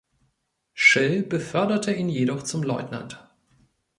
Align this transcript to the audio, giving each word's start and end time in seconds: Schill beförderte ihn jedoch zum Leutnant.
Schill 0.73 1.21
beförderte 1.21 1.93
ihn 1.93 2.09
jedoch 2.09 2.41
zum 2.41 2.63
Leutnant. 2.63 3.23